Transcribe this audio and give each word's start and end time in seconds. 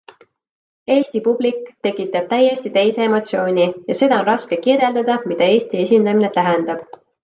Eesti 0.95 1.21
publik 1.27 1.67
tektab 1.89 2.33
täiesti 2.33 2.73
teise 2.79 3.05
emotsiooni 3.11 3.69
ja 3.71 4.01
seda 4.03 4.21
on 4.25 4.29
raske 4.33 4.63
kirjeldada, 4.67 5.23
mida 5.31 5.55
Eesti 5.55 5.87
esindamine 5.89 6.39
tähendab. 6.43 7.03